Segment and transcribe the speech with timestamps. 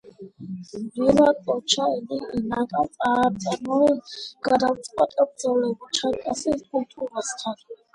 [0.95, 2.75] ვირაკოჩა ინკამ
[3.11, 3.93] აწარმოა
[4.51, 7.67] გადამწყვეტი ბრძოლები ჩარკასის კულტურასთან.